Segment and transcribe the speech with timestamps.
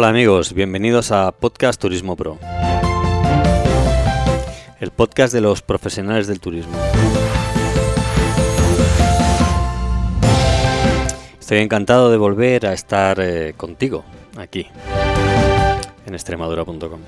[0.00, 2.38] Hola amigos, bienvenidos a Podcast Turismo Pro,
[4.80, 6.72] el podcast de los profesionales del turismo.
[11.38, 14.02] Estoy encantado de volver a estar eh, contigo
[14.38, 14.68] aquí
[16.06, 17.00] en extremadura.com.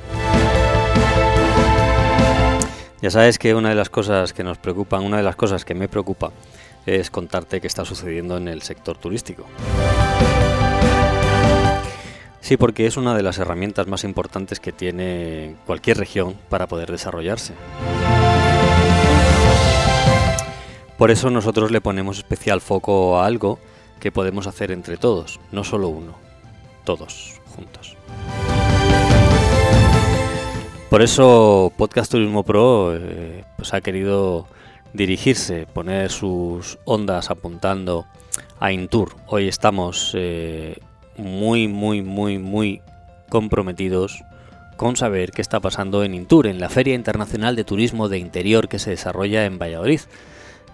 [3.00, 5.74] Ya sabes que una de las cosas que nos preocupan, una de las cosas que
[5.74, 6.30] me preocupa,
[6.84, 9.46] es contarte qué está sucediendo en el sector turístico.
[12.52, 16.90] Sí, porque es una de las herramientas más importantes que tiene cualquier región para poder
[16.90, 17.54] desarrollarse.
[20.98, 23.58] Por eso nosotros le ponemos especial foco a algo
[24.00, 26.12] que podemos hacer entre todos, no solo uno,
[26.84, 27.96] todos juntos.
[30.90, 34.46] Por eso Podcast Turismo Pro eh, pues ha querido
[34.92, 38.04] dirigirse, poner sus ondas apuntando
[38.60, 39.16] a Intour.
[39.26, 40.76] Hoy estamos eh,
[41.22, 42.82] muy, muy, muy, muy
[43.28, 44.24] comprometidos
[44.76, 48.68] con saber qué está pasando en Intur, en la Feria Internacional de Turismo de Interior
[48.68, 50.00] que se desarrolla en Valladolid,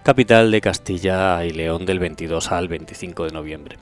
[0.03, 3.77] capital de Castilla y León del 22 al 25 de noviembre.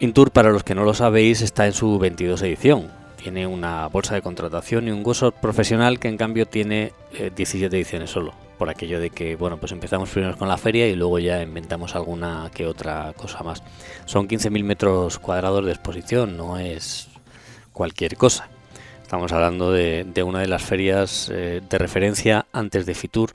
[0.00, 2.90] Intur, para los que no lo sabéis, está en su 22 edición.
[3.16, 6.92] Tiene una bolsa de contratación y un gozo profesional que en cambio tiene
[7.36, 10.86] 17 eh, ediciones solo por aquello de que, bueno, pues empezamos primero con la feria
[10.86, 13.60] y luego ya inventamos alguna que otra cosa más.
[14.04, 17.08] Son 15.000 metros cuadrados de exposición, no es
[17.72, 18.48] cualquier cosa.
[19.02, 23.32] Estamos hablando de, una de las ferias eh, de referencia antes de Fitur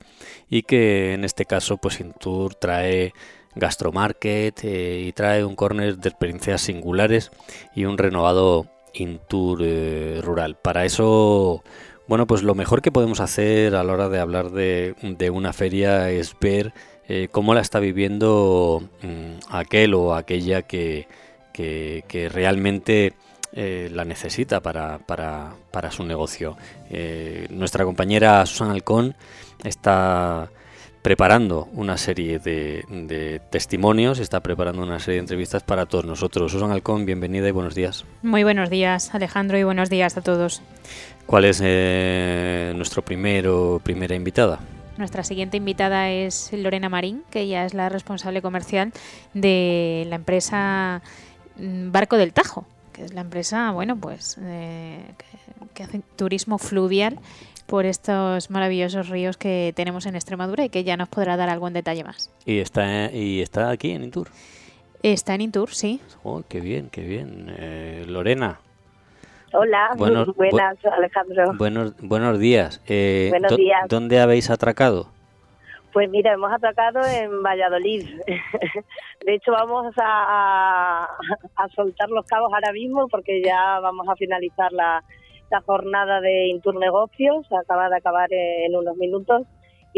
[0.50, 3.12] y que en este caso, pues Intur trae
[3.54, 7.32] Gastromarket eh, y trae un corner de experiencias singulares
[7.76, 10.56] y un renovado Intur eh, rural.
[10.56, 11.66] Para eso
[12.08, 14.96] bueno, pues lo mejor que podemos hacer a la hora de hablar de,
[15.32, 16.74] una feria es ver
[17.08, 21.08] eh, cómo la está viviendo mm, aquel o aquella que,
[22.32, 23.14] realmente
[23.54, 26.58] eh, la necesita para, su negocio.
[26.90, 29.16] Eh, nuestra compañera Susan Alcón
[29.64, 30.50] está
[31.02, 36.52] preparando una serie de, de, testimonios, está preparando una serie de entrevistas para todos nosotros.
[36.52, 38.06] Susan Alcón, bienvenida y buenos días.
[38.22, 40.62] Muy buenos días, Alejandro, y buenos días a todos.
[41.28, 44.62] ¿Cuál es eh, nuestro primero primera invitada?
[44.98, 48.94] Nuestra siguiente invitada es Lorena Marín, que ella es la responsable comercial
[49.34, 51.02] de la empresa
[51.58, 55.02] mm, Barco del Tajo, que es la empresa, bueno, pues eh,
[55.74, 57.20] que, hace turismo fluvial
[57.66, 61.74] por estos maravillosos ríos que tenemos en Extremadura y que ya nos podrá dar algún
[61.74, 62.32] detalle más.
[62.46, 64.30] ¿Y está, y está aquí en Intur?
[65.04, 66.00] Está en Intur, sí.
[66.24, 67.54] Oh, qué bien, qué bien.
[67.60, 68.62] Eh, Lorena,
[69.54, 71.54] Hola, buenos, buenas, Alejandro.
[71.58, 72.82] Buenos, buenos días.
[72.88, 73.88] Eh, buenos días.
[73.88, 75.08] ¿Dónde habéis atracado?
[75.94, 78.06] Pues mira, hemos atracado en Valladolid.
[79.26, 81.08] De hecho, vamos a,
[81.56, 85.04] a, soltar los cabos ahora mismo porque ya vamos a finalizar la,
[85.50, 87.48] la jornada de Intur Negocios.
[87.52, 89.44] Acaba de acabar en unos minutos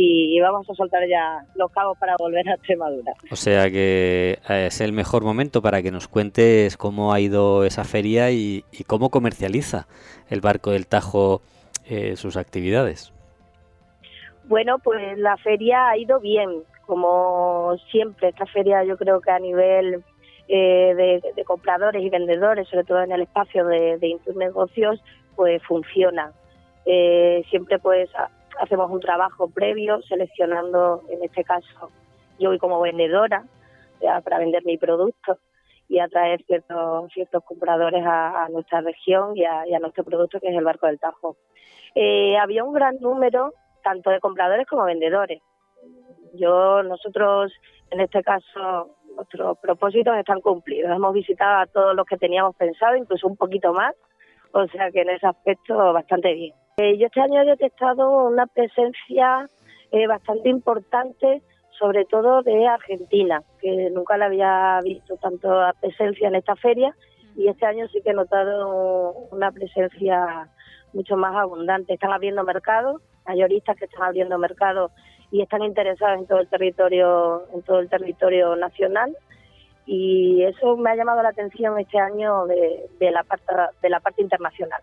[0.01, 3.11] y vamos a soltar ya los cabos para volver a Extremadura.
[3.29, 7.65] O sea que eh, es el mejor momento para que nos cuentes cómo ha ido
[7.65, 9.87] esa feria y, cómo comercializa
[10.29, 11.41] el barco del Tajo
[11.89, 13.11] eh, sus actividades.
[14.45, 18.29] Bueno, pues la feria ha ido bien, como siempre.
[18.29, 20.01] Esta feria yo creo que a nivel
[20.47, 25.03] eh, de, compradores y vendedores, sobre todo en el espacio de, de Negocios,
[25.35, 26.31] pues funciona.
[27.49, 28.09] siempre pues
[28.59, 31.91] hacemos un trabajo previo seleccionando, en este caso,
[32.37, 33.45] yo voy como vendedora
[34.23, 35.37] para vender mi producto
[35.87, 40.63] y atraer ciertos, ciertos compradores a, nuestra región y a, nuestro producto que es el
[40.63, 41.35] barco del Tajo.
[41.95, 43.53] Eh, había un gran número
[43.83, 45.41] tanto de compradores como vendedores.
[46.33, 47.51] Yo, nosotros,
[47.89, 50.95] en este caso, nuestros propósitos están cumplidos.
[50.95, 53.95] Hemos visitado a todos los que teníamos pensado, incluso un poquito más,
[54.51, 56.53] o sea que en ese aspecto bastante bien.
[56.79, 59.49] Eh, yo este año he detectado una presencia
[59.91, 61.41] eh, bastante importante,
[61.77, 65.49] sobre todo de Argentina, que nunca la había visto tanto
[65.81, 66.95] presencia en esta feria
[67.35, 70.47] y este año sí que he notado una presencia
[70.93, 71.95] mucho más abundante.
[71.95, 74.93] Están abriendo mercados, mayoristas que están abriendo mercados
[75.31, 79.17] y están interesados en todo el territorio, en todo el territorio nacional
[79.85, 83.99] y eso me ha llamado la atención este año de, de la parte de la
[83.99, 84.81] parte internacional.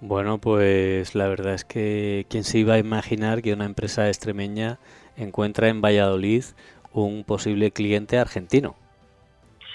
[0.00, 4.78] Bueno, pues la verdad es que quién se iba a imaginar que una empresa extremeña
[5.16, 6.44] encuentra en Valladolid
[6.92, 8.76] un posible cliente argentino.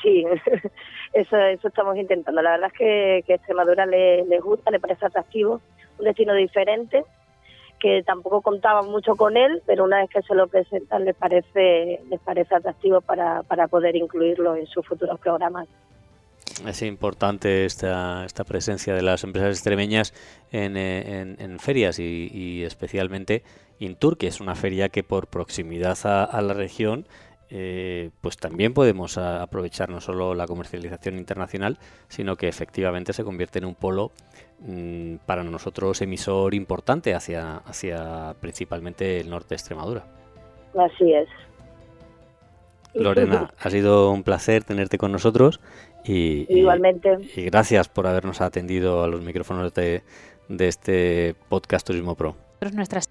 [0.02, 0.26] Sí,
[1.14, 2.42] eso, eso estamos intentando.
[2.42, 2.78] La verdad es
[3.26, 5.62] que, Extremadura le, gusta, le parece atractivo,
[6.00, 7.04] un destino diferente,
[7.80, 12.00] que tampoco contaban mucho con él, pero una vez que se lo presentan les parece,
[12.10, 15.68] les parece atractivo para, para poder incluirlo en sus futuros programas.
[16.68, 20.14] Es importante esta, esta presencia de las empresas extremeñas
[20.52, 23.44] en, en, ferias y, especialmente
[23.80, 27.06] Intur, que es una feria que por proximidad a, la región
[27.50, 31.78] eh, pues también podemos aprovechar no solo la comercialización internacional,
[32.08, 34.12] sino que efectivamente se convierte en un polo
[34.60, 40.06] mm, para nosotros emisor importante hacia, hacia principalmente el norte de Extremadura.
[40.76, 41.30] Así es.
[42.94, 45.60] Lorena, ha sido un placer tenerte con nosotros
[46.06, 47.18] y, Igualmente.
[47.36, 50.04] Y, gracias por habernos atendido a los micrófonos de,
[50.50, 52.36] de este podcast Turismo Pro.
[52.74, 53.10] Nuestras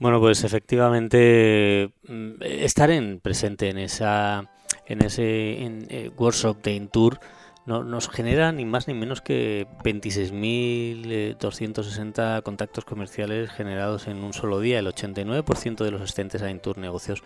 [0.00, 4.50] Bueno, pues efectivamente mm, estar en, presente en esa
[4.86, 7.20] en ese en, eh, workshop de Intour
[7.66, 14.32] no, nos genera ni más ni menos que 26.260 eh, contactos comerciales generados en un
[14.32, 14.78] solo día.
[14.78, 17.22] El 89% de los asistentes a Intour Negocios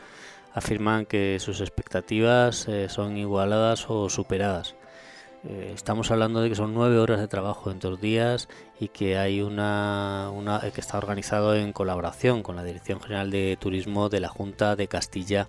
[0.52, 4.74] afirman que sus expectativas eh, son igualadas o superadas.
[5.46, 8.48] Eh, estamos hablando de que son nueve horas de trabajo en dos días
[8.80, 13.58] y que hay una, una, que está organizado en colaboración con la Dirección General de
[13.60, 15.48] Turismo de la Junta de Castilla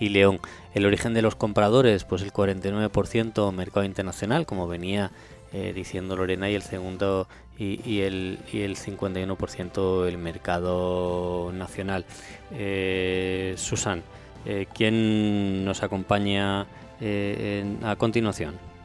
[0.00, 0.40] y León.
[0.74, 5.12] El origen de los compradores, pues el 49% mercado internacional, como venía
[5.52, 12.04] eh, diciendo Lorena, y el segundo y, el, y el 51% el mercado nacional.
[12.52, 14.02] Eh, Susan,
[14.44, 16.66] eh, ¿quién nos acompaña
[17.82, 18.75] a continuación?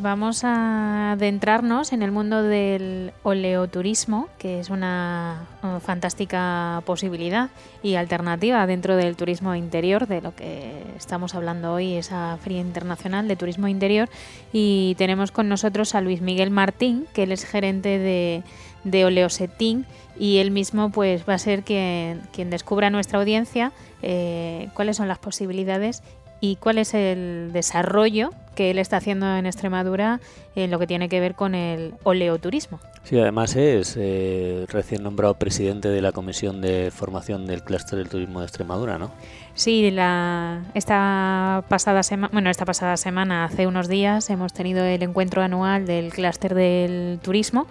[0.00, 5.46] Vamos a adentrarnos en el mundo del oleoturismo, que es una,
[5.80, 7.50] fantástica posibilidad
[7.82, 13.28] y alternativa dentro del turismo interior, de lo que estamos hablando hoy, esa Feria Internacional
[13.28, 14.08] de Turismo Interior.
[14.52, 19.84] Y tenemos con nosotros a Luis Miguel Martín, que él es gerente de, Oleosetín
[20.18, 23.72] y él mismo pues va a ser quien, quien descubra a nuestra audiencia
[24.02, 26.02] eh, cuáles son las posibilidades
[26.40, 30.18] y cuál es el desarrollo que él está haciendo en Extremadura
[30.56, 32.80] en lo que tiene que ver con el oleoturismo.
[33.04, 38.08] Sí, además es eh, recién nombrado presidente de la Comisión de Formación del Clúster del
[38.08, 39.12] Turismo de Extremadura, ¿no?
[39.54, 45.02] Sí, la, esta pasada semana, bueno, esta pasada semana, hace unos días, hemos tenido el
[45.02, 47.66] encuentro anual del clúster del turismo,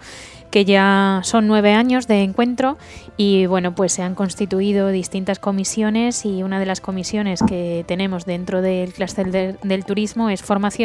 [0.50, 2.78] que ya son nueve años de encuentro
[3.16, 8.24] y bueno, pues se han constituido distintas comisiones y una de las comisiones que tenemos
[8.24, 10.77] dentro del clúster del, turismo es formación,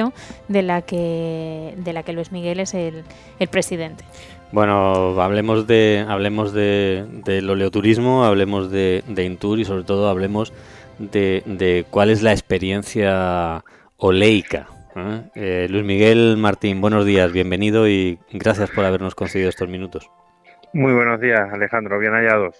[0.47, 3.03] de la que de la que Luis Miguel es el,
[3.39, 4.03] el presidente.
[4.51, 10.53] Bueno, hablemos de hablemos de, del oleoturismo, hablemos de, de Intur y sobre todo hablemos
[10.99, 13.63] de, cuál es la experiencia
[13.97, 14.67] oleica.
[14.95, 15.21] ¿eh?
[15.35, 20.09] Eh, Luis Miguel Martín, buenos días, bienvenido y gracias por habernos concedido estos minutos.
[20.73, 22.55] Muy buenos días, Alejandro, bien hallados.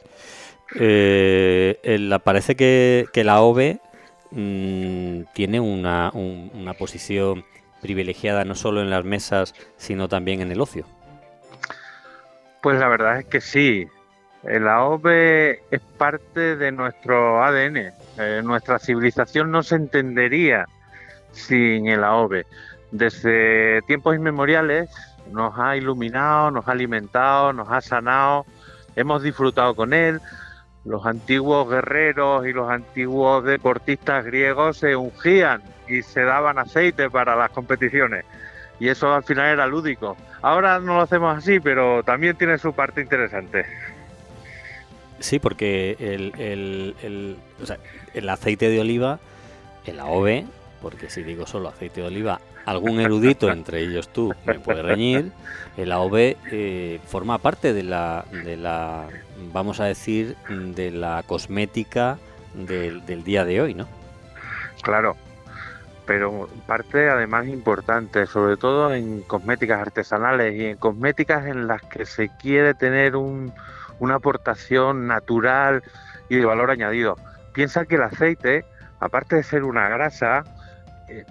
[0.79, 1.77] Eh,
[2.23, 3.79] parece que, la OVE
[4.33, 7.45] mm, tiene una, una posición
[7.81, 10.85] privilegiada no solo en las mesas, sino también en el ocio.
[12.61, 13.87] Pues la verdad es que sí.
[14.43, 17.91] El AOVE es parte de nuestro ADN.
[18.17, 20.65] Eh, nuestra civilización no se entendería
[21.31, 22.45] sin el AOVE.
[22.91, 24.89] Desde tiempos inmemoriales
[25.31, 28.45] nos ha iluminado, nos ha alimentado, nos ha sanado,
[28.95, 30.21] hemos disfrutado con él.
[30.85, 37.35] Los antiguos guerreros y los antiguos deportistas griegos se ungían y se daban aceite para
[37.35, 38.25] las competiciones.
[38.79, 40.17] Y eso al final era lúdico.
[40.41, 43.65] Ahora no lo hacemos así, pero también tiene su parte interesante.
[45.19, 47.37] Sí, porque el, el,
[48.13, 49.19] el, aceite de oliva,
[49.85, 50.45] el AOVE,
[50.81, 55.31] porque si digo solo aceite de oliva, algún erudito, entre ellos tú, me puede reñir,
[55.77, 59.07] el AOVE eh, forma parte de la, de la,
[59.51, 62.17] vamos a decir, de la cosmética
[62.53, 63.87] del, día de hoy, ¿no?
[64.81, 65.15] Claro,
[66.05, 72.05] pero parte además importante, sobre todo en cosméticas artesanales y en cosméticas en las que
[72.05, 73.53] se quiere tener un,
[73.99, 75.83] una aportación natural
[76.29, 77.17] y de valor añadido.
[77.53, 78.65] Piensa que el aceite,
[78.99, 80.43] aparte de ser una grasa,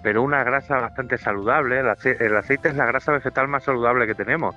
[0.01, 4.55] pero una grasa bastante saludable, el, aceite es la grasa vegetal más saludable que tenemos,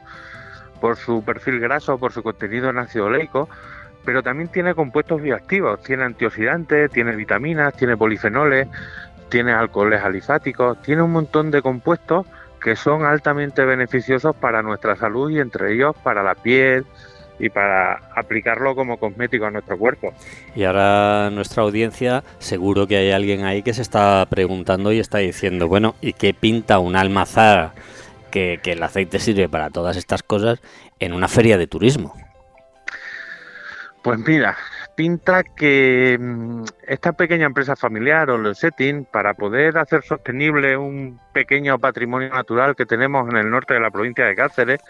[0.81, 3.49] por su perfil graso, por su contenido en ácido oleico,
[4.05, 8.69] pero también tiene compuestos bioactivos, tiene antioxidantes, tiene vitaminas, tiene polifenoles,
[9.29, 12.27] tiene alcoholes alifáticos, tiene un montón de compuestos
[12.61, 16.87] que son altamente beneficiosos para nuestra salud y entre ellos para la piel,
[17.39, 20.13] y para aplicarlo como cosmético a nuestro cuerpo.
[20.55, 25.19] Y ahora nuestra audiencia, seguro que hay alguien ahí que se está preguntando y está
[25.19, 27.73] diciendo, bueno, ¿y qué pinta un almazar
[28.63, 30.61] que, el aceite sirve para todas estas cosas
[30.99, 32.15] en una feria de turismo.
[34.03, 34.57] Pues mira,
[34.95, 41.19] pinta que mm, esta pequeña empresa familiar o el setting, para poder hacer sostenible un
[41.33, 44.81] pequeño patrimonio natural que tenemos en el norte de la provincia de Cáceres,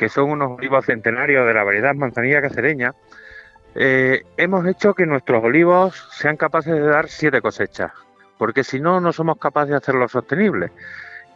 [0.00, 2.94] que son unos olivos centenarios de la variedad manzanilla cacereña,
[3.74, 7.92] eh, hemos hecho que nuestros olivos sean capaces de dar siete cosechas,
[8.38, 10.70] porque si no, no somos capaces de hacerlo sostenible.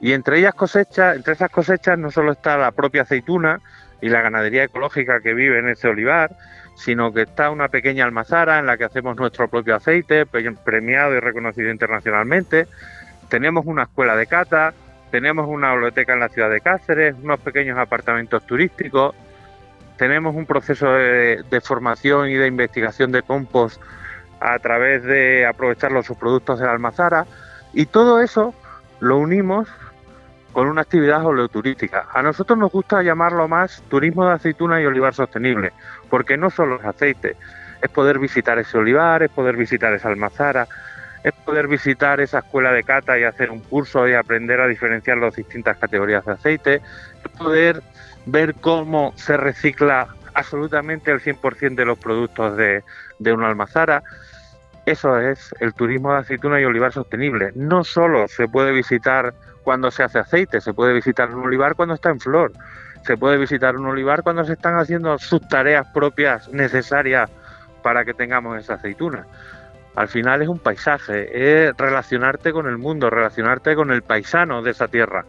[0.00, 3.60] Y entre ellas cosechas, entre esas cosechas no solo está la propia aceituna
[4.00, 6.34] y la ganadería ecológica que vive en ese olivar,
[6.74, 11.20] sino que está una pequeña almazara en la que hacemos nuestro propio aceite, premiado y
[11.20, 12.66] reconocido internacionalmente.
[13.28, 14.72] Tenemos una escuela de cata,
[15.10, 19.14] tenemos una biblioteca en la ciudad de Cáceres, unos pequeños apartamentos turísticos,
[19.96, 23.80] tenemos un proceso de, formación y de investigación de compost
[24.40, 27.26] a través de aprovechar los subproductos de la almazara
[27.72, 28.54] y todo eso
[29.00, 29.68] lo unimos
[30.52, 32.06] con una actividad oleoturística.
[32.12, 35.72] A nosotros nos gusta llamarlo más turismo de aceituna y olivar sostenible,
[36.08, 37.36] porque no solo es aceite,
[37.82, 40.68] es poder visitar ese olivar, es poder visitar esa almazara,
[41.24, 45.16] es poder visitar esa escuela de cata y hacer un curso y aprender a diferenciar
[45.16, 46.74] las distintas categorías de aceite,
[47.24, 47.82] es poder
[48.26, 52.82] ver cómo se recicla absolutamente el 100% de los productos de,
[53.32, 54.02] una almazara.
[54.84, 57.52] Eso es el turismo de aceituna y olivar sostenible.
[57.54, 61.94] No solo se puede visitar cuando se hace aceite, se puede visitar un olivar cuando
[61.94, 62.52] está en flor,
[63.06, 67.30] se puede visitar un olivar cuando se están haciendo sus tareas propias necesarias
[67.82, 69.26] para que tengamos esa aceituna.
[69.96, 74.72] Al final es un paisaje, es relacionarte con el mundo, relacionarte con el paisano de
[74.72, 75.24] esa tierra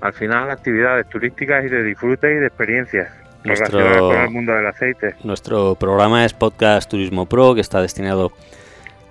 [0.00, 3.08] al final actividades turísticas y de disfrute y de experiencias
[3.44, 5.14] relacionadas con el mundo del aceite.
[5.24, 8.32] Nuestro programa es Podcast Turismo Pro, que está destinado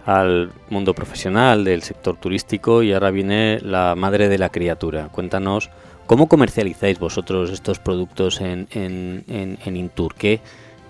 [0.06, 5.10] al mundo profesional del sector turístico y ahora viene la madre de la criatura.
[5.12, 5.70] Cuéntanos
[6.08, 9.24] cómo comercializáis vosotros estos productos en, en,
[9.64, 10.16] en, Intur.
[10.16, 10.42] ¿Qué,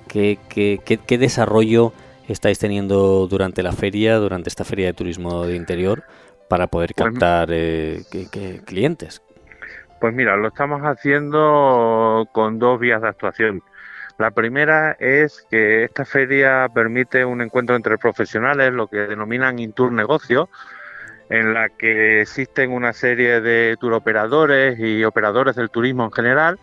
[0.07, 1.91] qué, desarrollo
[2.33, 6.03] estáis teniendo durante la feria, durante esta feria de turismo de interior,
[6.47, 8.03] para poder pues captar eh,
[8.65, 9.21] clientes?
[9.99, 13.61] Pues mira, lo estamos haciendo con dos vías de actuación.
[14.17, 19.91] La primera es que esta feria permite un encuentro entre profesionales, lo que denominan Intour
[19.91, 20.49] Negocio,
[21.29, 26.59] en la que existen una serie de turoperadores y operadores del turismo en general,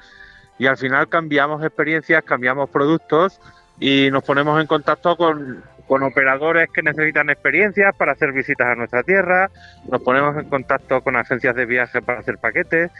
[0.58, 3.40] y al final cambiamos experiencias, cambiamos productos
[3.78, 8.74] y nos ponemos en contacto con, con operadores que necesitan experiencias para hacer visitas a
[8.74, 9.50] nuestra tierra,
[9.90, 12.90] nos ponemos en contacto con agencias de viaje para hacer paquetes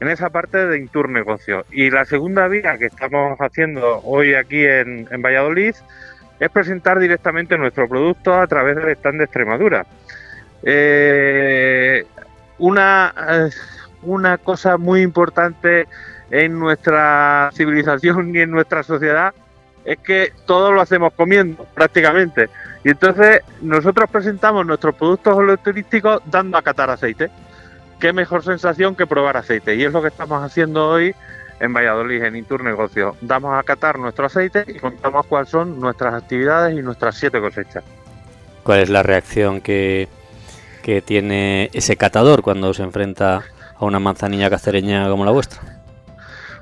[0.00, 1.64] en esa parte de Intur Negocio.
[1.70, 5.74] Y la segunda vía que estamos haciendo hoy aquí en, Valladolid
[6.40, 9.86] es presentar directamente nuestro producto a través del stand de Extremadura.
[10.62, 12.04] Eh,
[12.58, 13.50] una, eh,
[14.02, 15.86] una cosa muy importante
[16.30, 19.34] en nuestra civilización y en nuestra sociedad
[19.84, 22.48] es que todo lo hacemos comiendo prácticamente.
[22.84, 27.30] Y entonces nosotros presentamos nuestros productos turísticos dando a catar aceite
[27.98, 29.74] qué mejor sensación que probar aceite.
[29.74, 31.14] Y es lo que estamos haciendo hoy
[31.60, 33.16] en Valladolid, en Intur Negocio.
[33.20, 37.84] Damos a catar nuestro aceite y contamos cuáles son nuestras actividades y nuestras siete cosechas.
[38.62, 40.08] ¿Cuál es la reacción que,
[40.82, 43.42] que tiene ese catador cuando se enfrenta
[43.76, 45.60] a una manzanilla cacereña como la vuestra?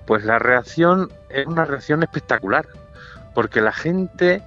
[0.07, 2.67] Pues la reacción es una reacción espectacular,
[3.35, 4.43] porque la gente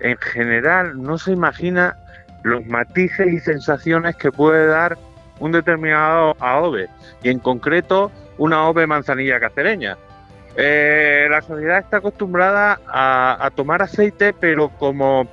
[0.00, 1.96] en general no se imagina
[2.42, 4.98] los matices y sensaciones que puede dar
[5.40, 6.88] un determinado AOVE
[7.22, 9.96] y en concreto una AOVE manzanilla cacereña.
[10.56, 15.26] Eh, la sociedad está acostumbrada a, tomar aceite, pero como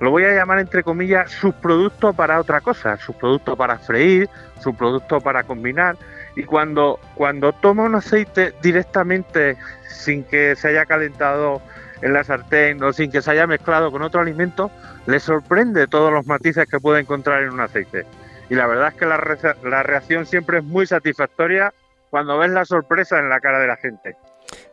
[0.00, 4.28] lo voy a llamar entre comillas, subproducto para otra cosa, subproducto para freír,
[4.60, 5.96] subproducto para combinar.
[6.34, 9.56] Y cuando, cuando toma un aceite directamente
[9.88, 11.62] sin que se haya calentado
[12.04, 14.70] en la sartén o sin que se haya mezclado con otro alimento,
[15.06, 18.06] le sorprende todos los matices que puede encontrar en un aceite
[18.50, 21.72] y la verdad es que la, reacción siempre es muy satisfactoria
[22.10, 24.16] cuando ves la sorpresa en la cara de la gente.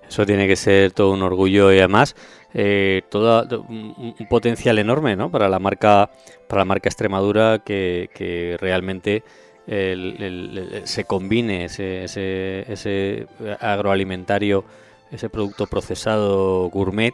[0.08, 2.16] Eso tiene que ser todo un orgullo y además
[2.54, 5.32] eh, todo un, potencial enorme ¿no?
[5.32, 6.10] para la marca
[6.48, 9.24] para la marca Extremadura que, realmente
[9.66, 13.28] se combine ese, ese, ese,
[13.62, 14.66] agroalimentario,
[15.12, 17.14] ese producto procesado gourmet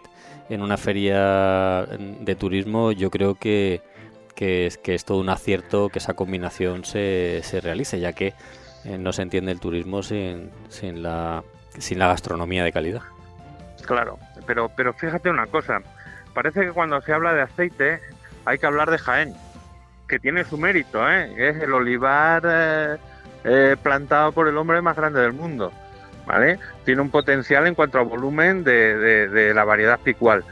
[0.50, 2.92] en una feria de turismo.
[2.92, 3.82] Yo creo que,
[4.36, 8.34] que es, que es todo un acierto que esa combinación se, se realice, ya que
[8.86, 11.44] eh, no se entiende el turismo sin, sin, la,
[11.77, 13.01] sin la gastronomía de calidad.
[13.86, 15.82] Claro, pero, pero fíjate una cosa,
[16.34, 18.00] parece que cuando se habla de aceite
[18.46, 19.34] hay que hablar de Jaén,
[20.08, 21.34] que tiene su mérito, ¿eh?
[21.38, 22.98] es el olivar eh,
[23.44, 25.72] eh, plantado por el hombre más grande del mundo.
[26.27, 26.60] ¿Vale?
[26.86, 30.43] Tiene un potencial en cuanto a volumen de, la variedad picual.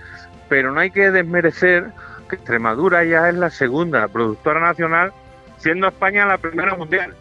[0.50, 1.91] Pero no hay que desmerecer
[2.29, 5.12] que Extremadura ya es la segunda productora nacional,
[5.58, 7.13] siendo España la primera mundial.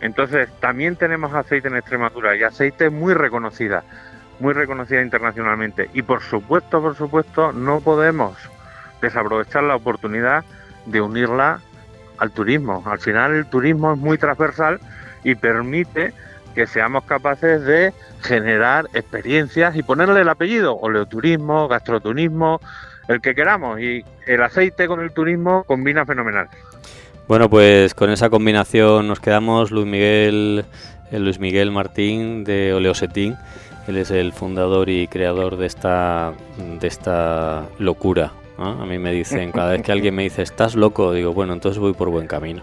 [0.00, 3.84] Entonces, también tenemos aceite en Extremadura y aceite muy reconocida,
[4.40, 5.90] muy reconocida internacionalmente.
[5.92, 8.36] Y por supuesto, por supuesto, no podemos
[9.00, 10.44] desaprovechar la oportunidad
[10.86, 11.60] de unirla
[12.18, 12.82] al turismo.
[12.86, 14.80] Al final el turismo es muy transversal
[15.24, 16.12] y permite
[16.52, 17.92] que seamos capaces de
[18.22, 22.60] generar experiencias y ponerle el apellido, oleoturismo, gastroturismo,
[23.08, 23.80] el que queramos.
[23.80, 26.48] Y el aceite con el turismo combina fenomenal.
[27.28, 30.64] Bueno, pues con esa combinación nos quedamos Luis Miguel,
[31.10, 33.36] eh, Luis Miguel Martín de Oleosetín.
[33.88, 36.32] Él es el fundador y creador de esta,
[36.80, 38.32] de esta locura.
[38.58, 41.80] A mí me dicen, cada vez que alguien me dice, estás loco, digo, bueno, entonces
[41.80, 42.62] voy por buen camino.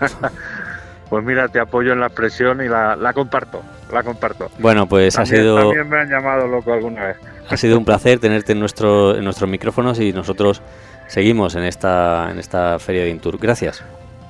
[1.10, 3.62] Pues mira, te apoyo en la expresión y la, comparto,
[3.92, 4.50] la comparto.
[4.58, 5.56] Bueno, pues ha sido...
[5.56, 7.16] También me han llamado loco alguna vez.
[7.48, 10.60] Ha sido un placer tenerte en, nuestro, en nuestros micrófonos y nosotros
[11.06, 13.38] seguimos en esta, en esta feria de Intur.
[13.38, 13.82] Gracias.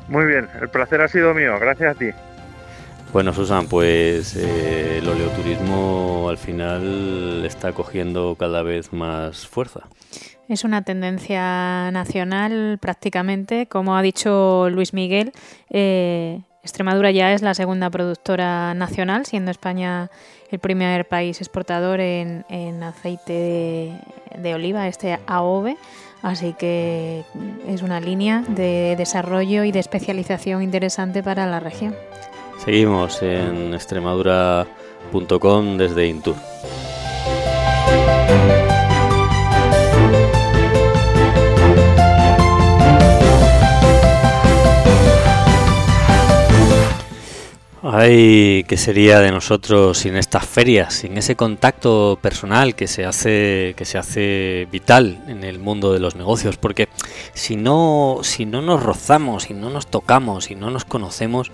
[0.06, 2.10] Muy bien, el placer ha sido mío, gracias a ti.
[3.12, 9.80] Bueno, Susan, pues eh, el oleoturismo al final está cogiendo cada vez más fuerza.
[10.48, 15.32] Es una tendencia nacional prácticamente, como ha dicho Luis Miguel.
[15.70, 20.10] Eh, Extremadura ya es la segunda productora nacional, siendo España
[20.50, 23.94] el primer país exportador en, aceite
[24.36, 25.76] de, oliva, este AOVE.
[26.20, 27.22] Así que
[27.68, 31.94] es una línea de desarrollo y de especialización interesante para la región.
[32.64, 36.34] Seguimos en extremadura.com desde Intur.
[47.90, 53.72] Ay, ¿qué sería de nosotros sin estas ferias, sin ese contacto personal que se hace
[53.78, 56.58] que se hace vital en el mundo de los negocios?
[56.58, 56.90] Porque
[57.32, 61.50] si no si no nos rozamos, si no nos tocamos, si no nos conocemos,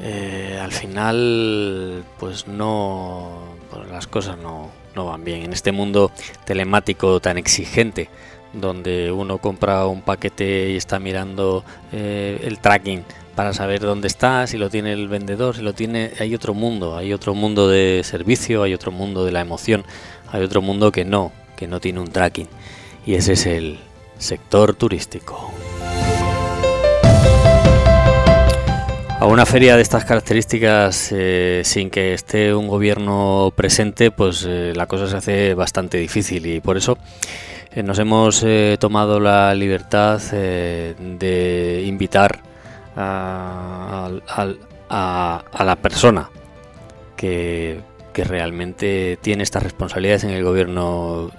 [0.00, 6.12] eh, al final pues no pues las cosas no, no van bien en este mundo
[6.46, 8.08] telemático tan exigente
[8.54, 13.04] donde uno compra un paquete y está mirando eh, el tracking
[13.38, 16.96] para saber dónde está, si lo tiene el vendedor, si lo tiene, hay otro mundo,
[16.96, 19.84] hay otro mundo de servicio, hay otro mundo de la emoción,
[20.32, 22.48] hay otro mundo que no, que no tiene un tracking.
[23.06, 23.78] Y ese es el
[24.18, 25.52] sector turístico.
[29.20, 34.72] A una feria de estas características, eh, sin que esté un gobierno presente, pues eh,
[34.74, 36.98] la cosa se hace bastante difícil y por eso
[37.70, 38.44] eh, nos hemos
[38.80, 42.47] tomado la libertad de invitar
[42.98, 44.10] a,
[44.88, 46.30] la persona
[47.16, 47.80] que,
[48.14, 51.30] realmente tiene estas responsabilidades en el gobierno.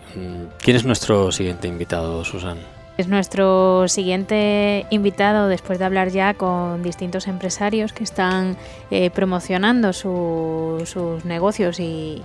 [0.61, 2.57] ¿Quién es nuestro siguiente invitado, Susan?
[2.99, 8.57] Es nuestro siguiente invitado después de hablar ya con distintos empresarios que están
[8.91, 12.21] eh, promocionando sus negocios y,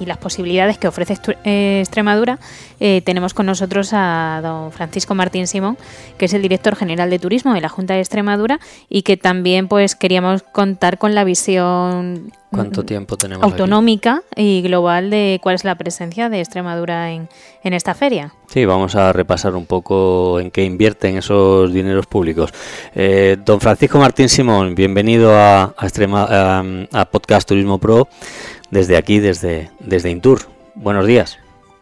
[0.00, 2.40] las posibilidades que ofrece eh, Extremadura.
[2.80, 5.78] Eh, tenemos con nosotros a don Francisco Martín Simón,
[6.16, 9.68] que es el director general de turismo de la Junta de Extremadura y que también
[9.68, 15.64] pues queríamos contar con la visión ¿Cuánto tiempo tenemos autonómica y global de cuál es
[15.64, 17.28] la presencia de Extremadura en,
[17.62, 18.32] esta feria.
[18.46, 22.50] Sí, vamos a repasar un poco en qué invierten esos dineros públicos.
[22.94, 28.08] Eh, don Francisco Martín Simón, bienvenido a, a, Podcast Turismo Pro
[28.70, 30.40] desde aquí, desde, desde Intur.
[30.74, 31.38] Buenos días.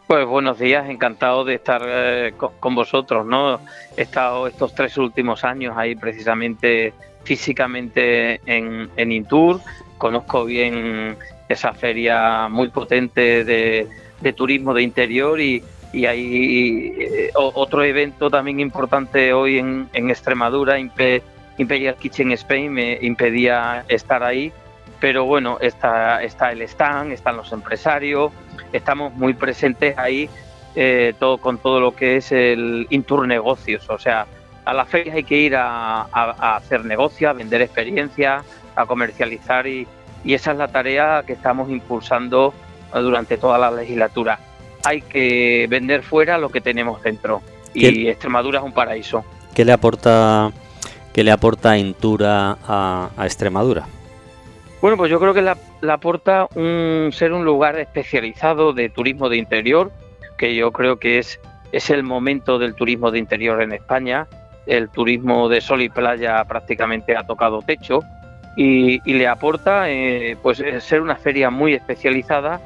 [0.08, 3.60] Pues buenos días, encantado de estar eh, con, vosotros, ¿no?
[3.96, 6.92] He estado estos tres últimos años ahí precisamente
[7.24, 9.60] físicamente en, en Intur,
[9.98, 11.16] conozco bien
[11.48, 13.88] esa feria muy potente de,
[14.34, 15.62] turismo de interior y,
[15.94, 24.22] hay eh, otro evento también importante hoy en, Extremadura, Imperial Kitchen Spain, me impedía estar
[24.22, 24.52] ahí,
[25.00, 28.30] pero bueno, está, está el stand, están los empresarios,
[28.74, 30.28] estamos muy presentes ahí
[30.78, 34.26] eh, todo con todo lo que es el Intour Negocios, o sea,
[34.66, 38.44] a la feria hay que ir a, a hacer negocios, a vender experiencias,
[38.76, 39.86] a comercializar y,
[40.24, 42.52] esa es la tarea que estamos impulsando
[42.92, 44.40] durante toda la legislatura.
[44.84, 47.42] Hay que vender fuera lo que tenemos dentro
[47.74, 49.24] y Extremadura es un paraíso.
[49.54, 50.50] ¿Qué le aporta,
[51.12, 53.86] qué le aporta Intura a, Extremadura?
[54.80, 59.36] Bueno, pues yo creo que le, aporta un, ser un lugar especializado de turismo de
[59.36, 59.90] interior,
[60.36, 61.40] que yo creo que es,
[61.72, 64.26] es el momento del turismo de interior en España.
[64.66, 68.00] El turismo de sol y playa prácticamente ha tocado techo
[68.56, 72.60] y, le aporta eh, pues ser una feria muy especializada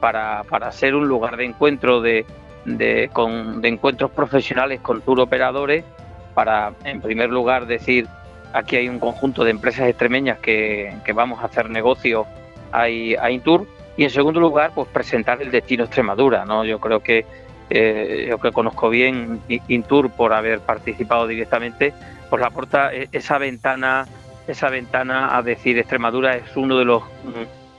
[0.00, 2.24] para, para, ser un lugar de encuentro de,
[2.64, 5.84] de, con, de encuentros profesionales con tour operadores
[6.32, 8.06] para en primer lugar decir
[8.54, 12.24] aquí hay un conjunto de empresas extremeñas que, que vamos a hacer negocio
[12.72, 13.66] a, a Intour
[13.98, 17.26] y en segundo lugar pues presentar el destino Extremadura no yo creo que
[17.74, 21.94] eh, yo que conozco bien Intour por haber participado directamente,
[22.28, 24.06] pues aporta e-, esa ventana,
[24.46, 27.02] esa ventana a decir Extremadura es uno de los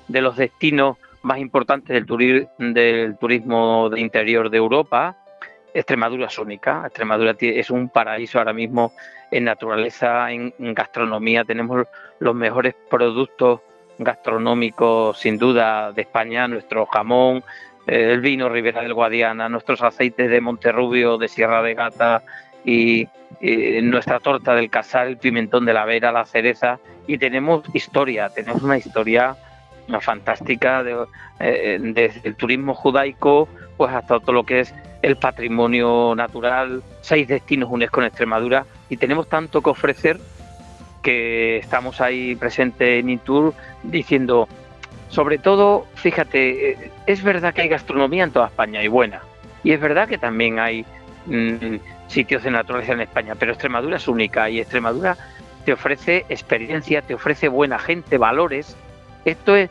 [0.07, 5.17] de los destinos más importantes del, del turismo de interior de Europa.
[5.73, 8.93] Extremadura es única, Extremadura es un paraíso ahora mismo
[9.31, 11.87] en naturaleza, en, gastronomía, tenemos
[12.19, 13.61] los mejores productos
[13.97, 17.43] gastronómicos sin duda de España, nuestro jamón,
[17.87, 22.23] el vino Ribera del Guadiana, nuestros aceites de Monterrubio, de Sierra de Gata
[22.65, 23.07] y,
[23.81, 28.61] nuestra torta del casal, el pimentón de la vera, la cereza y tenemos historia, tenemos
[28.61, 29.35] una historia
[29.99, 30.81] fantástica
[31.41, 37.27] eh, desde el turismo judaico pues hasta todo lo que es el patrimonio natural, seis
[37.27, 40.21] destinos UNESCO en Extremadura y tenemos tanto que ofrecer
[41.01, 44.47] que estamos ahí presentes en Intour diciendo
[45.13, 49.21] sobre todo, fíjate, eh, es verdad que hay gastronomía en toda España y buena.
[49.63, 50.87] Y es verdad que también hay
[51.27, 51.75] mm,
[52.13, 55.17] sitios de naturaleza en España, pero Extremadura es única y Extremadura
[55.65, 58.75] te ofrece experiencia, te ofrece buena gente, valores.
[59.25, 59.69] Esto es,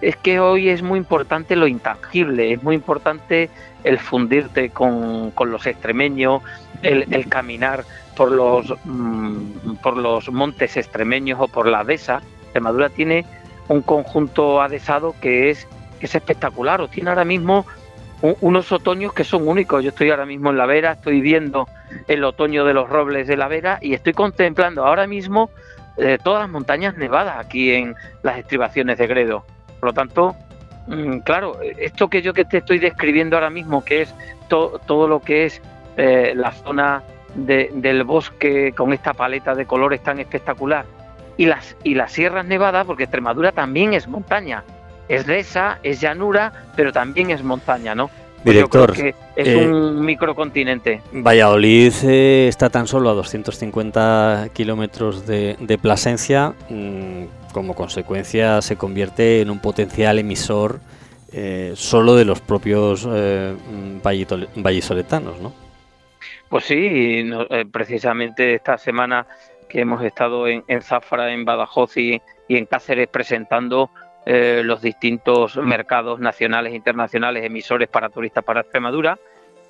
[0.00, 3.50] es que hoy es muy importante lo intangible, es muy importante
[3.84, 6.42] el fundirte con, los extremeños,
[6.82, 7.84] el, caminar
[8.16, 12.20] por los, mm, por los montes extremeños o por la dehesa.
[12.44, 13.24] Extremadura tiene
[13.68, 15.66] un conjunto adesado que es,
[16.00, 16.80] es espectacular.
[16.80, 17.64] O tiene ahora mismo
[18.22, 19.82] unos otoños que son únicos.
[19.82, 21.68] Yo estoy ahora mismo en La Vera, estoy viendo
[22.08, 25.50] el otoño de los robles de La Vera y estoy contemplando ahora mismo
[25.96, 29.44] eh, todas las montañas nevadas aquí en las estribaciones de Gredo.
[29.80, 30.36] Por lo tanto,
[30.86, 34.14] mm, claro, esto que yo que te estoy describiendo ahora mismo, que es
[34.48, 35.62] todo lo que es
[35.96, 37.02] eh, la zona
[37.34, 40.84] del bosque con esta paleta de colores tan espectacular,
[41.36, 44.64] y las, y las sierras nevadas, porque Extremadura también es montaña.
[45.10, 48.08] Es esa, es llanura, pero también es montaña, ¿no?
[48.44, 51.02] Pues Director, que es eh, un microcontinente.
[51.12, 56.54] Valladolid eh, está tan solo a 250 kilómetros de, de, Plasencia.
[56.70, 60.78] Mm, como consecuencia, se convierte en un potencial emisor
[61.32, 64.00] eh, solo de los propios mm,
[64.56, 65.52] vallisoletanos, ¿no?
[66.48, 67.30] Pues sí,
[67.70, 69.26] precisamente esta semana
[69.70, 73.90] que hemos estado en, Zafra, en Badajoz y, en Cáceres presentando
[74.32, 79.18] eh, los distintos mercados nacionales e internacionales emisores para turistas para Extremadura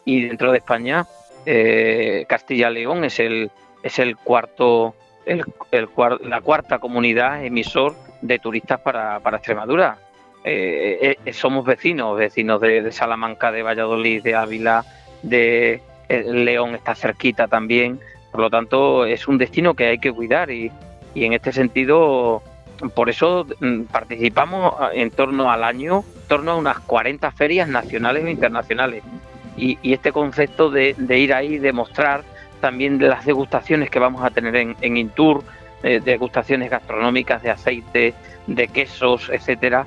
[0.04, 1.06] y dentro de España
[1.46, 3.50] eh, Castilla-León es el
[3.82, 4.94] es el cuarto
[5.24, 5.46] el,
[6.24, 9.96] la cuarta comunidad emisor de turistas para, para Extremadura.
[10.44, 14.84] Eh, somos vecinos vecinos de, Salamanca de Valladolid de Ávila
[15.22, 17.98] de León está cerquita también.
[18.30, 20.70] Por lo tanto, es un destino que hay que cuidar y,
[21.14, 22.42] en este sentido,
[22.88, 28.24] por eso mm, participamos en torno al año, en torno a unas 40 ferias nacionales
[28.24, 29.02] o internacionales.
[29.56, 32.24] Y, este concepto de, ir ahí, de mostrar
[32.60, 35.44] también las degustaciones que vamos a tener en, en Intour,
[35.82, 38.14] eh, degustaciones gastronómicas de aceite,
[38.46, 39.86] de quesos, etcétera.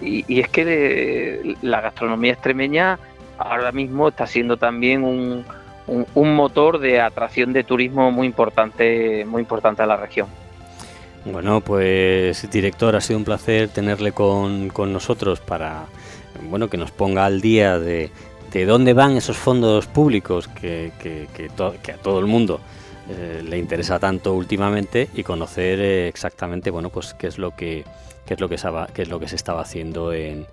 [0.00, 2.98] Y, es que la gastronomía extremeña
[3.38, 5.44] ahora mismo está siendo también un,
[5.86, 10.28] un, motor de atracción de turismo muy importante, muy importante a la región.
[11.24, 15.86] Bueno, pues director, ha sido un placer tenerle con, nosotros para
[16.48, 18.10] bueno que nos ponga al día de,
[18.52, 22.60] de dónde van esos fondos públicos que, que, que, a todo el mundo
[23.10, 27.84] eh, le interesa tanto últimamente y conocer eh, exactamente bueno pues qué es lo que
[28.24, 28.56] qué es lo que
[28.94, 30.46] qué es lo que se estaba haciendo en,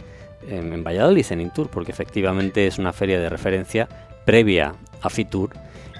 [0.49, 3.88] en, en Valladolid en Intur porque efectivamente es una feria de referencia
[4.25, 5.51] previa a Fitur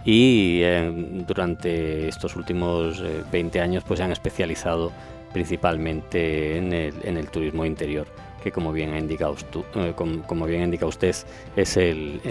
[0.06, 0.92] y eh,
[1.28, 4.92] durante estos últimos 20 eh, años pues se han especializado
[5.34, 8.06] principalmente en el, en el turismo interior
[8.44, 11.16] que como bien ha indicado usted, eh, como, bien indica usted
[11.56, 12.22] es el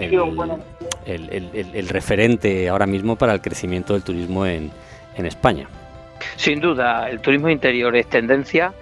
[1.05, 4.71] el, referente ahora mismo para el crecimiento del turismo en,
[5.17, 5.67] en España.
[6.37, 8.73] Sin duda, el turismo interior es tendencia.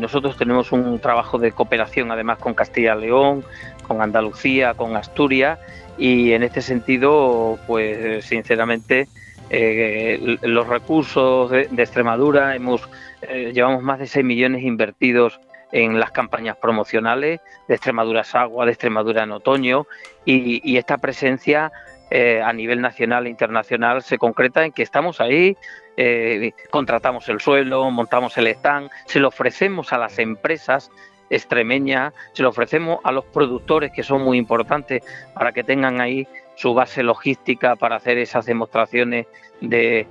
[0.00, 3.44] nosotros tenemos un trabajo de cooperación además con Castilla-León,
[3.86, 5.58] con Andalucía, con Asturias
[5.98, 9.08] y en este sentido, pues sinceramente,
[9.50, 12.88] eh, los recursos de, Extremadura, hemos
[13.22, 15.40] eh, llevamos más de 6 millones invertidos
[15.72, 19.86] en las campañas promocionales de Extremadura es agua, de Extremadura en otoño
[20.24, 21.72] y, esta presencia
[22.10, 25.56] eh, a nivel nacional e internacional se concreta en que estamos ahí,
[25.96, 30.90] eh, contratamos el suelo, montamos el stand, se lo ofrecemos a las empresas
[31.34, 35.02] extremeñas, se lo ofrecemos a los productores que son muy importantes
[35.34, 39.26] para que tengan ahí su base logística para hacer esas demostraciones
[39.60, 40.06] de,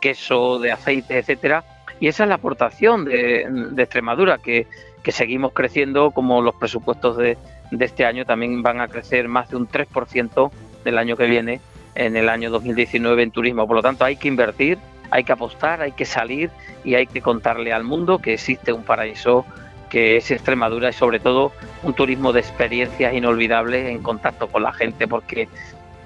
[0.00, 1.64] queso, de aceite, etcétera.
[2.00, 4.66] Y esa es la aportación de, Extremadura, que,
[5.08, 7.36] seguimos creciendo como los presupuestos de,
[7.70, 10.50] de este año también van a crecer más de un 3%
[10.84, 11.60] del año que viene,
[11.94, 13.66] en el año 2019 en turismo.
[13.66, 14.78] Por lo tanto, hay que invertir,
[15.10, 16.50] hay que apostar, hay que salir
[16.84, 19.44] y hay que contarle al mundo que existe un paraíso
[19.92, 21.52] que es Extremadura y sobre todo
[21.82, 25.50] un turismo de experiencias inolvidables en contacto con la gente, porque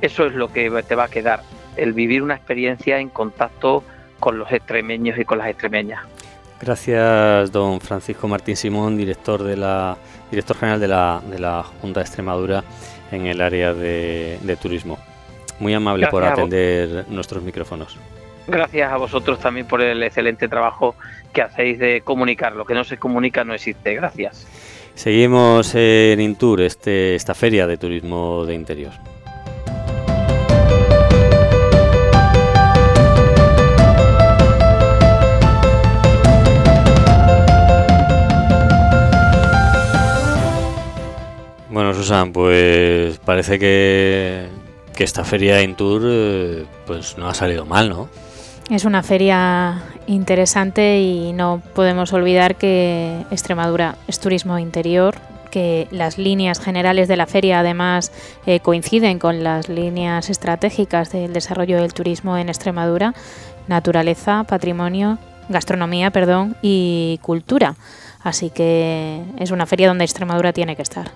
[0.00, 1.42] eso es lo que te va a quedar,
[1.76, 3.84] el vivir una experiencia en contacto
[4.18, 6.00] con los extremeños y con las extremeñas.
[6.60, 9.96] Gracias, don Francisco Martín Simón, director de la
[10.32, 12.64] director general de la, de la Junta de Extremadura
[13.12, 14.98] en el área de, turismo.
[15.60, 17.96] Muy amable por atender nuestros micrófonos.
[18.48, 20.94] Gracias a vosotros también por el excelente trabajo
[21.32, 22.54] que hacéis de comunicar.
[22.54, 23.94] Lo que no se comunica no existe.
[23.94, 24.46] Gracias.
[24.94, 28.92] Seguimos en Intur, este, esta feria de turismo de interior.
[41.68, 44.46] Bueno, Susan, pues parece que,
[44.96, 48.08] esta feria Intur eh, pues no ha salido mal, ¿no?
[48.68, 55.14] Es una feria interesante y no podemos olvidar que Extremadura es turismo interior,
[55.52, 58.10] que las líneas generales de la feria además
[58.44, 63.14] eh, coinciden con las líneas estratégicas del desarrollo del turismo en Extremadura,
[63.68, 67.76] naturaleza, patrimonio, gastronomía, perdón, y cultura.
[68.24, 71.12] Así que es una feria donde Extremadura tiene que estar.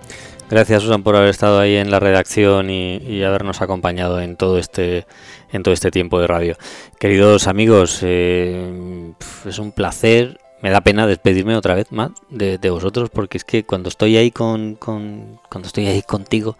[0.50, 5.06] Gracias Susan por haber estado ahí en la redacción y, habernos acompañado en todo este
[5.52, 6.56] en todo este tiempo de radio.
[6.98, 9.12] Queridos amigos, eh,
[9.46, 10.40] es un placer.
[10.62, 14.30] Me da pena despedirme otra vez más de, vosotros porque es que cuando estoy ahí
[14.30, 16.58] con, cuando estoy ahí contigo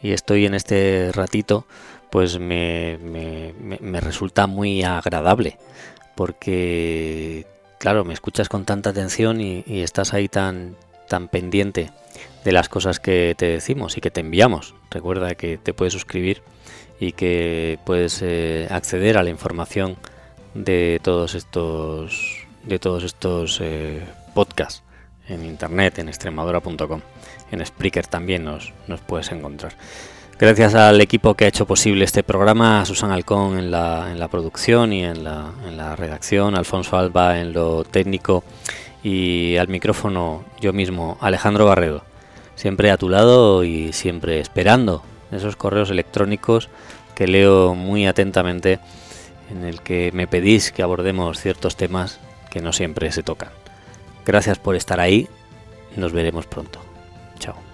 [0.00, 1.66] y estoy en este ratito,
[2.10, 5.58] pues me, me resulta muy agradable
[6.14, 7.46] porque
[7.82, 10.76] claro, me escuchas con tanta atención y, estás ahí tan,
[11.08, 11.90] tan pendiente
[12.44, 14.76] de las cosas que te decimos y que te enviamos.
[14.88, 16.42] Recuerda que te puedes suscribir
[17.02, 19.96] y que puedes eh, acceder a la información
[20.54, 24.84] de todos estos de todos estos eh, podcasts
[25.26, 27.00] en internet en extremadura.com
[27.50, 29.72] en Spreaker también nos, nos puedes encontrar
[30.38, 34.18] Gracias al equipo que ha hecho posible este programa, a Susan Alcón en la, en
[34.18, 38.42] la producción y en la, en la redacción, Alfonso Alba en lo técnico
[39.04, 42.02] y al micrófono yo mismo, Alejandro Barredo.
[42.56, 46.68] Siempre a tu lado y siempre esperando esos correos electrónicos
[47.14, 48.78] que leo muy atentamente
[49.50, 53.50] en el que me pedís que abordemos ciertos temas que no siempre se tocan.
[54.24, 55.28] Gracias por estar ahí,
[55.96, 56.80] nos veremos pronto.
[57.38, 57.71] Chao.